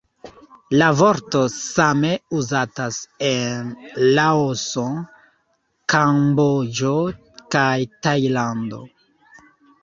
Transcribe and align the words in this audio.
La 0.81 0.85
vorto 0.99 1.41
same 1.55 2.13
uzatas 2.39 2.97
en 3.27 3.69
Laoso, 4.19 4.87
Kamboĝo 5.95 6.95
kaj 7.57 7.69
Tajlando. 8.09 8.83